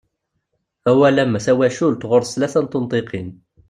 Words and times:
Awal 0.89 1.15
am 1.23 1.33
"tawacult" 1.45 2.01
ɣuṛ-s 2.09 2.31
tlata 2.33 2.59
n 2.63 2.67
tunṭiqin. 2.71 3.29